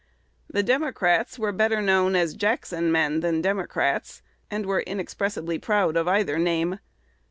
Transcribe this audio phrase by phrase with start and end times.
[0.49, 1.57] The Democrats were known
[2.13, 6.79] better as Jackson men than as Democrats, and were inexpressibly proud of either name.